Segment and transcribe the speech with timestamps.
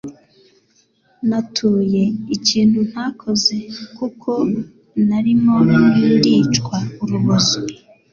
[1.29, 2.03] Natuye
[2.35, 3.55] ikintu ntakoze
[3.97, 4.31] kuko
[5.07, 5.55] narimo
[6.15, 7.59] ndicwa urubozo.